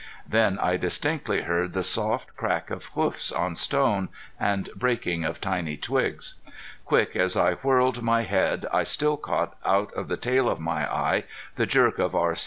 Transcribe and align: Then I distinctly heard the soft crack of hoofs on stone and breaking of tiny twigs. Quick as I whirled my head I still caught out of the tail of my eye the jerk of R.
Then 0.27 0.57
I 0.57 0.77
distinctly 0.77 1.43
heard 1.43 1.73
the 1.73 1.83
soft 1.83 2.35
crack 2.35 2.71
of 2.71 2.85
hoofs 2.85 3.31
on 3.31 3.55
stone 3.55 4.09
and 4.39 4.67
breaking 4.75 5.23
of 5.25 5.39
tiny 5.39 5.77
twigs. 5.77 6.39
Quick 6.85 7.15
as 7.15 7.37
I 7.37 7.53
whirled 7.61 8.01
my 8.01 8.23
head 8.23 8.65
I 8.73 8.81
still 8.81 9.15
caught 9.15 9.55
out 9.63 9.93
of 9.93 10.07
the 10.07 10.17
tail 10.17 10.49
of 10.49 10.59
my 10.59 10.91
eye 10.91 11.25
the 11.53 11.67
jerk 11.67 11.99
of 11.99 12.15
R. 12.15 12.33